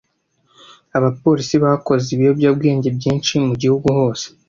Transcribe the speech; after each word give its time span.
Abapolisi 0.97 1.55
bakoze 1.63 2.07
ibiyobyabwenge 2.11 2.87
byinshi 2.97 3.31
mu 3.47 3.53
gihugu 3.61 3.87
hose. 3.97 4.25